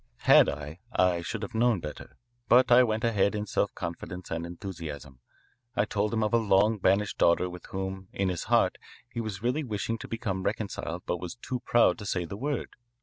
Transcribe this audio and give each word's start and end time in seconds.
Had 0.25 0.49
I, 0.49 0.79
I 0.91 1.21
should 1.21 1.43
have 1.43 1.53
known 1.53 1.79
better. 1.79 2.17
But 2.49 2.71
I 2.71 2.81
went 2.81 3.03
ahead 3.03 3.35
in 3.35 3.45
self 3.45 3.71
confidence 3.75 4.31
and 4.31 4.47
enthusiasm. 4.47 5.19
I 5.75 5.85
told 5.85 6.11
him 6.11 6.23
of 6.23 6.33
a 6.33 6.37
long 6.37 6.79
banished 6.79 7.19
daughter 7.19 7.47
with 7.47 7.67
whom, 7.67 8.07
in 8.11 8.29
his 8.29 8.45
heart, 8.45 8.79
he 9.07 9.21
was 9.21 9.43
really 9.43 9.63
wishing 9.63 9.99
to 9.99 10.07
become 10.07 10.41
reconciled 10.41 11.03
but 11.05 11.19
was 11.21 11.35
too 11.35 11.59
proud 11.59 11.99
to 11.99 12.07
say 12.07 12.25
the 12.25 12.35
word. 12.35 12.69